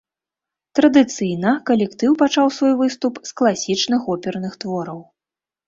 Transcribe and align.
Традыцыйна 0.79 1.51
калектыў 1.71 2.11
пачаў 2.23 2.47
свой 2.57 2.73
выступ 2.81 3.13
з 3.29 3.39
класічных 3.43 4.11
оперных 4.17 4.53
твораў. 4.67 4.99